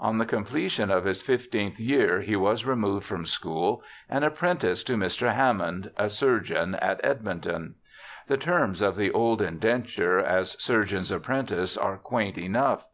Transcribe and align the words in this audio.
On 0.00 0.18
the 0.18 0.26
completion 0.26 0.90
of 0.90 1.04
his 1.04 1.22
fifteenth 1.22 1.76
j^ear 1.76 2.24
he 2.24 2.34
was 2.34 2.64
re 2.66 2.74
moved 2.74 3.06
from 3.06 3.24
school 3.24 3.80
and 4.10 4.24
apprenticed 4.24 4.88
to 4.88 4.96
Mr. 4.96 5.32
Hammond, 5.32 5.92
a 5.96 6.08
surgeon 6.10 6.74
at 6.74 7.00
Edmonton. 7.04 7.76
The 8.26 8.38
terms 8.38 8.82
of 8.82 8.96
the 8.96 9.12
old 9.12 9.40
inden 9.40 9.86
ture 9.86 10.18
as 10.18 10.60
surgeon's 10.60 11.12
apprentice 11.12 11.76
are 11.76 11.96
quaint 11.96 12.36
enough. 12.38 12.86